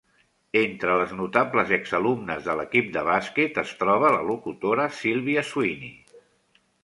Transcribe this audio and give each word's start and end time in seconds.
Entre 0.59 0.93
les 0.99 1.11
notables 1.17 1.73
ex-alumnes 1.77 2.47
de 2.47 2.55
l'equip 2.61 2.89
de 2.97 3.03
bàsquet 3.09 3.61
es 3.65 3.75
troba 3.83 4.11
la 4.17 4.23
locutora 4.33 4.87
Sylvia 5.03 5.45
Sweeney. 5.51 5.93